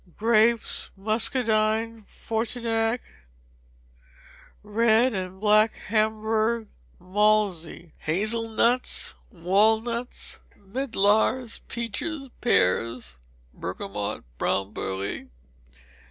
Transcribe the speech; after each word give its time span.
Grapes: 0.17 0.89
Muscadine, 0.97 2.05
Frontignac, 2.07 3.01
red 4.63 5.13
and 5.13 5.39
black 5.39 5.73
Hamburgh, 5.75 6.69
Malmsey. 6.99 7.91
Hazel 7.99 8.49
nuts, 8.49 9.13
walnuts, 9.29 10.41
medlars, 10.55 11.59
peaches. 11.67 12.31
Pears: 12.41 13.19
Bergamot, 13.53 14.23
brown 14.39 14.73
beurré. 14.73 15.27